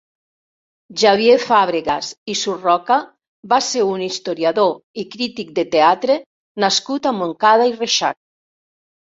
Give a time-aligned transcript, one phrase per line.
[1.01, 2.97] Xavier Fàbregas i Surroca
[3.53, 6.17] va ser un historiador i crític de teatre
[6.67, 8.21] nascut a Montcada i Reixac.